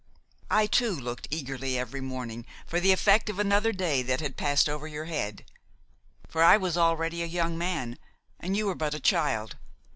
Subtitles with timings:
[0.49, 4.67] I, too, looked eagerly every morning for the effect of another day that had passed
[4.67, 5.45] over your head;
[6.27, 7.99] for I was already a young man
[8.39, 9.57] and you were but a child.